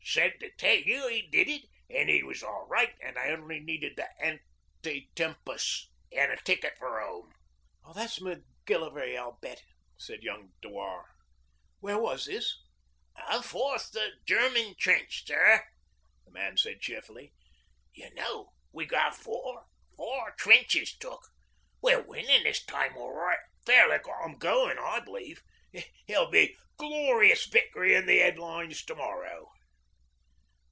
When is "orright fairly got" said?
22.97-24.25